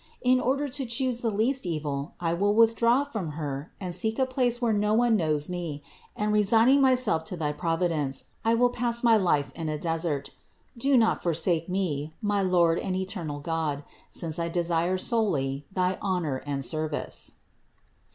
[0.23, 4.17] In order to choose the least evil I will with draw from Her and seek
[4.17, 5.83] a place where no one knows me
[6.15, 10.31] and, resigning myself to thy Providence, I will pass my life in a desert.
[10.75, 16.37] Do not forsake me, my Lord and eternal God, since I desire solely thy honor
[16.47, 17.33] and service."